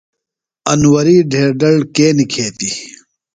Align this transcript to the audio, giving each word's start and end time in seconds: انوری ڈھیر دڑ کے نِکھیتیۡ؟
انوری 0.71 1.17
ڈھیر 1.31 1.49
دڑ 1.61 1.75
کے 1.95 2.07
نِکھیتیۡ؟ 2.17 2.77